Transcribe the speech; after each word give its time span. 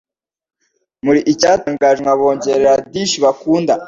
Muri 1.05 1.19
Icyatangajwe 1.31 2.01
nkabongereza 2.05 2.73
Dish 2.91 3.15
bakunda 3.23 3.73